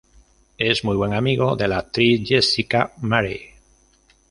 Es 0.57 0.83
muy 0.83 0.95
buen 0.95 1.13
amigo 1.13 1.55
de 1.55 1.67
la 1.67 1.77
actriz 1.77 2.27
Jessica 2.27 2.91
Marais. 3.03 3.39